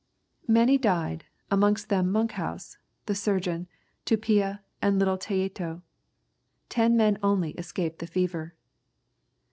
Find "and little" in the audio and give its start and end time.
4.81-5.19